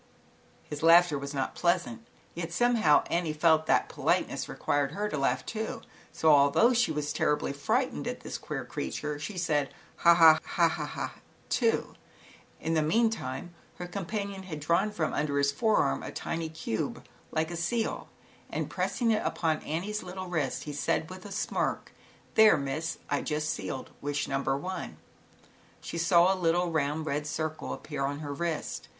[0.63, 5.45] His laughter was not pleasant, yet somehow Annie felt that politeness required her to laugh
[5.45, 9.03] too, so, although she was terribly frightened at this queer ZAUBERLINDA, THE WISE WITCH.
[9.03, 11.13] 101 creature, she said," Ha ha ha ha ha,"
[11.49, 11.93] too.
[12.59, 17.51] In the meantime her companion had drawn from under his forearm a tiny cube like
[17.51, 18.09] a seal,
[18.49, 21.91] and pressing it upon Annie's little wrist, he said with 5' JL^f a smirk,"
[22.33, 24.97] There, Miss, I just sealed wish ^ ^V n^i number one."
[25.79, 28.87] She saw a little round red eirc appear on her wrist.